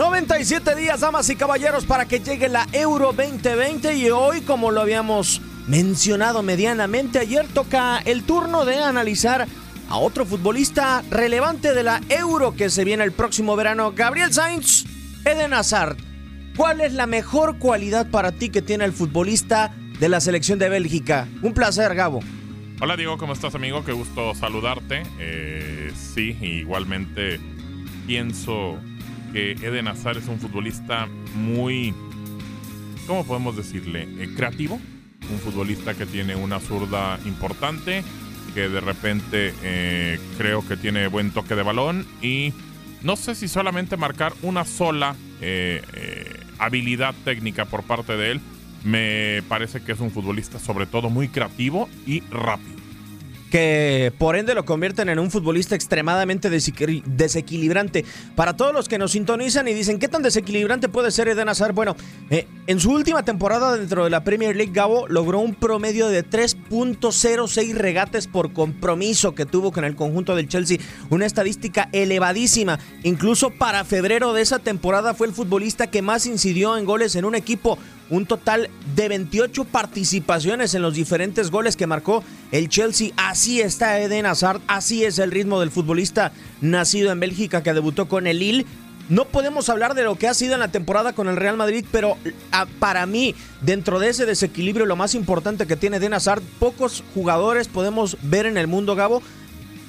[0.00, 4.80] 97 días, damas y caballeros, para que llegue la Euro 2020 y hoy, como lo
[4.80, 9.46] habíamos mencionado medianamente, ayer toca el turno de analizar
[9.90, 14.86] a otro futbolista relevante de la Euro que se viene el próximo verano, Gabriel Sainz,
[15.26, 15.98] Eden Hazard.
[16.56, 20.70] ¿Cuál es la mejor cualidad para ti que tiene el futbolista de la selección de
[20.70, 21.28] Bélgica?
[21.42, 22.20] Un placer, Gabo.
[22.80, 23.84] Hola Diego, ¿cómo estás amigo?
[23.84, 25.02] Qué gusto saludarte.
[25.18, 27.38] Eh, sí, igualmente
[28.06, 28.78] pienso
[29.32, 31.94] que Eden Hazard es un futbolista muy,
[33.06, 34.08] ¿cómo podemos decirle?
[34.18, 34.80] Eh, creativo.
[35.30, 38.02] Un futbolista que tiene una zurda importante,
[38.54, 42.52] que de repente eh, creo que tiene buen toque de balón y
[43.02, 45.82] no sé si solamente marcar una sola eh,
[46.58, 48.40] habilidad técnica por parte de él.
[48.82, 52.79] Me parece que es un futbolista sobre todo muy creativo y rápido
[53.50, 58.04] que por ende lo convierten en un futbolista extremadamente desequilibrante.
[58.34, 61.74] Para todos los que nos sintonizan y dicen, ¿qué tan desequilibrante puede ser Eden Hazard?
[61.74, 61.96] Bueno,
[62.30, 66.24] eh, en su última temporada dentro de la Premier League, Gabo logró un promedio de
[66.24, 70.78] 3.06 regates por compromiso que tuvo con el conjunto del Chelsea.
[71.10, 72.78] Una estadística elevadísima.
[73.02, 77.24] Incluso para febrero de esa temporada fue el futbolista que más incidió en goles en
[77.24, 77.78] un equipo
[78.10, 82.22] un total de 28 participaciones en los diferentes goles que marcó
[82.52, 83.12] el Chelsea.
[83.16, 88.08] Así está Eden Hazard, así es el ritmo del futbolista nacido en Bélgica que debutó
[88.08, 88.66] con el Lille.
[89.08, 91.84] No podemos hablar de lo que ha sido en la temporada con el Real Madrid,
[91.90, 92.16] pero
[92.78, 97.66] para mí, dentro de ese desequilibrio, lo más importante que tiene Eden Hazard, pocos jugadores
[97.66, 99.20] podemos ver en el mundo, Gabo,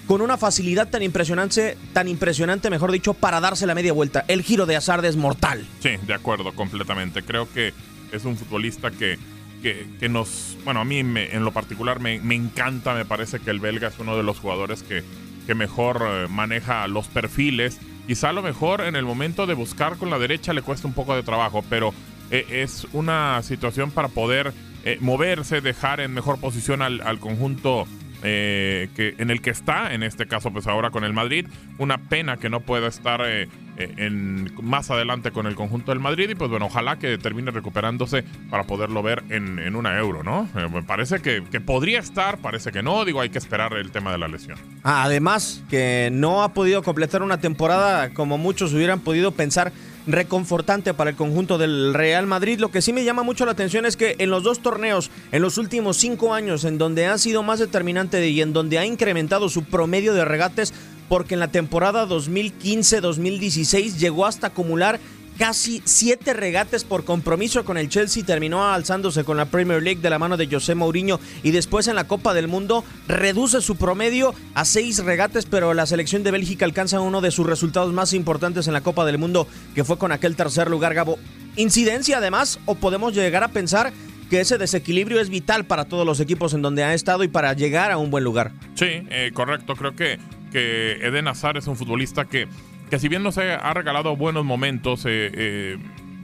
[0.07, 4.25] con una facilidad tan impresionante, tan impresionante, mejor dicho, para darse la media vuelta.
[4.27, 5.67] El giro de Hazard es mortal.
[5.81, 7.21] Sí, de acuerdo, completamente.
[7.21, 7.73] Creo que
[8.11, 9.17] es un futbolista que,
[9.61, 13.89] que, nos, bueno, a mí en lo particular me, encanta, me parece que el belga
[13.89, 15.03] es uno de los jugadores que,
[15.45, 17.79] que mejor eh, maneja los perfiles.
[18.07, 20.93] Quizá a lo mejor en el momento de buscar con la derecha le cuesta un
[20.93, 21.93] poco de trabajo, pero
[22.31, 24.53] eh, es una situación para poder
[24.83, 27.85] eh, moverse, dejar en mejor posición al, al conjunto
[28.23, 31.47] eh, que, en el que está, en este caso pues ahora con el Madrid.
[31.77, 35.99] Una pena que no pueda estar eh, eh, en, más adelante con el conjunto del
[35.99, 40.47] Madrid y pues bueno, ojalá que termine recuperándose para poderlo ver en, una euro, ¿no?
[40.69, 44.17] me parece que, podría estar, parece que no, digo, hay que esperar el tema de
[44.17, 44.57] la lesión.
[44.83, 49.71] Además, que no ha podido completar una temporada como muchos hubieran podido pensar
[50.07, 52.59] reconfortante para el conjunto del Real Madrid.
[52.59, 55.41] Lo que sí me llama mucho la atención es que en los dos torneos, en
[55.41, 59.49] los últimos cinco años, en donde ha sido más determinante y en donde ha incrementado
[59.49, 60.73] su promedio de regates,
[61.09, 64.99] porque en la temporada 2015-2016 llegó hasta acumular
[65.37, 70.09] casi siete regates por compromiso con el Chelsea, terminó alzándose con la Premier League de
[70.09, 74.33] la mano de José Mourinho y después en la Copa del Mundo reduce su promedio
[74.53, 78.67] a seis regates, pero la selección de Bélgica alcanza uno de sus resultados más importantes
[78.67, 81.17] en la Copa del Mundo, que fue con aquel tercer lugar, Gabo.
[81.55, 83.91] ¿Incidencia además o podemos llegar a pensar
[84.29, 87.51] que ese desequilibrio es vital para todos los equipos en donde ha estado y para
[87.53, 88.53] llegar a un buen lugar?
[88.75, 90.19] Sí, eh, correcto, creo que,
[90.51, 92.47] que Eden Hazard es un futbolista que
[92.91, 95.77] que si bien nos ha regalado buenos momentos, eh, eh,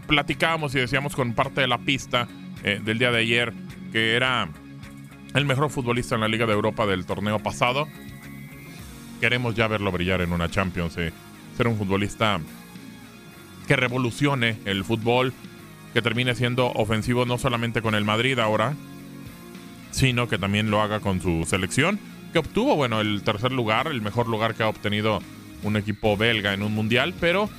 [0.05, 2.27] platicábamos y decíamos con parte de la pista
[2.61, 3.53] eh, del día de ayer
[3.93, 4.49] que era
[5.33, 7.87] el mejor futbolista en la Liga de Europa del torneo pasado.
[9.21, 12.41] Queremos ya verlo brillar en una Champions, ser un futbolista
[13.65, 15.31] que revolucione el fútbol,
[15.93, 18.73] que termine siendo ofensivo no solamente con el Madrid ahora,
[19.91, 21.97] sino que también lo haga con su selección,
[22.33, 25.21] que obtuvo, bueno, el tercer lugar, el mejor lugar que ha obtenido
[25.63, 27.49] un equipo belga en un mundial, pero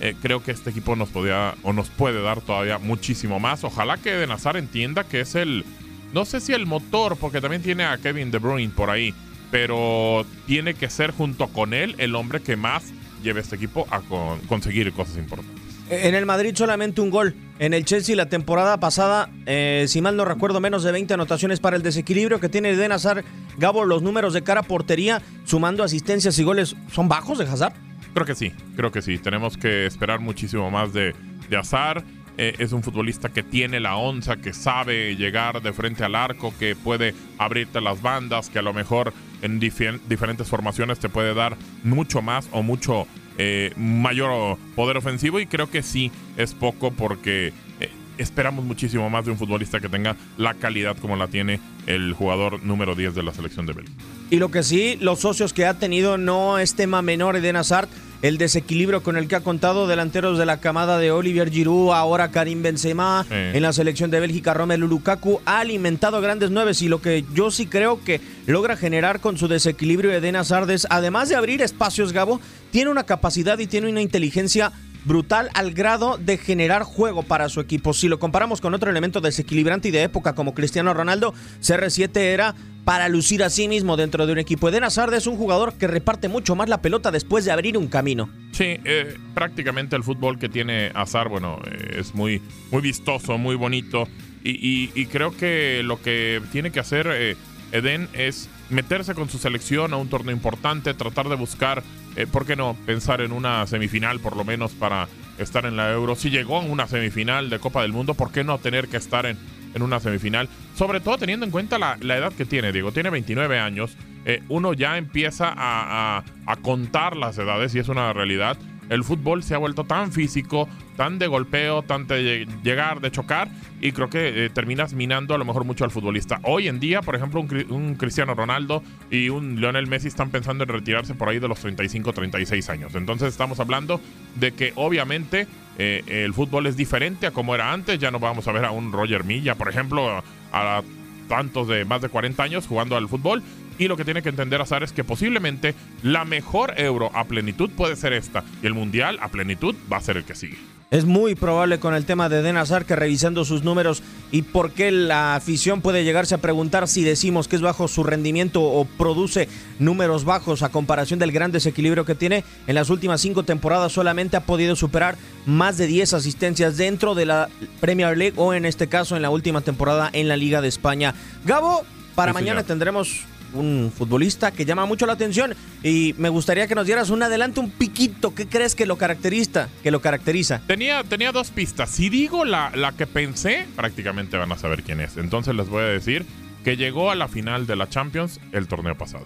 [0.00, 3.64] eh, creo que este equipo nos podía o nos puede dar todavía muchísimo más.
[3.64, 5.64] Ojalá que De Nazar entienda que es el,
[6.12, 9.14] no sé si el motor, porque también tiene a Kevin De Bruyne por ahí,
[9.50, 12.92] pero tiene que ser junto con él el hombre que más
[13.22, 14.00] lleve este equipo a
[14.48, 15.63] conseguir cosas importantes.
[15.90, 17.34] En el Madrid solamente un gol.
[17.58, 21.60] En el Chelsea la temporada pasada, eh, si mal no recuerdo, menos de 20 anotaciones
[21.60, 23.24] para el desequilibrio que tiene de Hazard.
[23.58, 27.74] Gabo, los números de cara a portería, sumando asistencias y goles, ¿son bajos de Hazard?
[28.14, 29.18] Creo que sí, creo que sí.
[29.18, 31.14] Tenemos que esperar muchísimo más de,
[31.48, 32.02] de Hazard.
[32.36, 36.52] Eh, es un futbolista que tiene la onza, que sabe llegar de frente al arco,
[36.58, 41.56] que puede abrirte las bandas, que a lo mejor en diferentes formaciones te puede dar
[41.84, 43.06] mucho más o mucho
[43.38, 49.24] eh, mayor poder ofensivo y creo que sí es poco porque eh, esperamos muchísimo más
[49.24, 53.22] de un futbolista que tenga la calidad como la tiene el jugador número 10 de
[53.22, 54.02] la selección de Bélgica.
[54.30, 57.88] Y lo que sí, los socios que ha tenido no es tema menor de Hazard,
[58.24, 62.30] el desequilibrio con el que ha contado delanteros de la camada de Olivier Giroud, ahora
[62.30, 67.02] Karim Benzema, en la selección de Bélgica Romelu Lukaku, ha alimentado grandes nueves y lo
[67.02, 71.36] que yo sí creo que logra generar con su desequilibrio Eden Hazard es, además de
[71.36, 72.40] abrir espacios, Gabo,
[72.70, 74.72] tiene una capacidad y tiene una inteligencia
[75.04, 77.92] brutal al grado de generar juego para su equipo.
[77.92, 82.54] Si lo comparamos con otro elemento desequilibrante y de época como Cristiano Ronaldo, CR7 era
[82.84, 84.68] para lucir a sí mismo dentro de un equipo.
[84.68, 87.88] Eden Hazard es un jugador que reparte mucho más la pelota después de abrir un
[87.88, 88.28] camino.
[88.52, 93.56] Sí, eh, prácticamente el fútbol que tiene Hazard, bueno, eh, es muy, muy vistoso, muy
[93.56, 94.06] bonito.
[94.46, 97.34] Y, creo que lo que tiene que hacer eh,
[97.72, 101.82] Eden es meterse con su selección a un torneo importante, tratar de buscar,
[102.30, 102.76] ¿por qué no?
[102.84, 105.08] Pensar en una semifinal por lo menos para
[105.38, 106.14] estar en la Euro.
[106.14, 109.24] Si llegó a una semifinal de Copa del Mundo, ¿por qué no tener que estar
[109.24, 109.38] en,
[109.74, 110.48] en una semifinal.
[110.74, 112.92] Sobre todo teniendo en cuenta la, edad que tiene, Diego.
[112.92, 113.96] Tiene 29 años.
[114.24, 118.56] Eh, uno ya empieza a, a, contar las edades y es una realidad.
[118.88, 123.48] El fútbol se ha vuelto tan físico, tan de golpeo, tan de llegar, de chocar,
[123.80, 126.38] y creo que eh, terminas minando a lo mejor mucho al futbolista.
[126.42, 130.64] Hoy en día, por ejemplo, un, un, Cristiano Ronaldo y un Lionel Messi están pensando
[130.64, 132.94] en retirarse por ahí de los 35, 36 años.
[132.94, 134.00] Entonces estamos hablando
[134.34, 135.46] de que obviamente
[135.78, 137.98] eh, el fútbol es diferente a como era antes.
[137.98, 140.22] Ya no vamos a ver a un Roger Milla, por ejemplo,
[140.52, 140.82] a,
[141.28, 143.42] tantos de más de 40 años jugando al fútbol.
[143.78, 147.70] Y lo que tiene que entender Azar es que posiblemente la mejor euro a plenitud
[147.70, 148.44] puede ser esta.
[148.62, 150.73] Y el mundial a plenitud va a ser el que sigue.
[150.94, 154.00] Es muy probable con el tema de Den Hazard que revisando sus números
[154.30, 158.04] y por qué la afición puede llegarse a preguntar si decimos que es bajo su
[158.04, 159.48] rendimiento o produce
[159.80, 162.44] números bajos a comparación del gran desequilibrio que tiene.
[162.68, 167.26] En las últimas cinco temporadas solamente ha podido superar más de 10 asistencias dentro de
[167.26, 167.48] la
[167.80, 171.12] Premier League o en este caso en la última temporada en la Liga de España.
[171.44, 173.24] Gabo, para mañana tendremos
[173.54, 177.60] un futbolista que llama mucho la atención y me gustaría que nos dieras un adelante,
[177.60, 178.34] un piquito.
[178.34, 179.68] ¿Qué crees que lo caracteriza?
[179.82, 180.60] Que lo caracteriza?
[180.66, 181.90] Tenía, tenía dos pistas.
[181.90, 185.16] Si digo la, la que pensé, prácticamente van a saber quién es.
[185.16, 186.26] Entonces les voy a decir
[186.64, 189.24] que llegó a la final de la Champions el torneo pasado.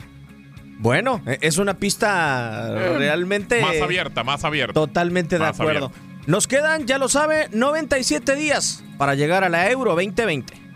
[0.78, 3.60] Bueno, e, es una pista eh, realmente...
[3.60, 4.74] Más abierta, más abierta.
[4.74, 5.92] Totalmente de acuerdo.
[6.26, 10.67] Nos quedan, ya lo sabe, 97 días para llegar a la Euro 2020.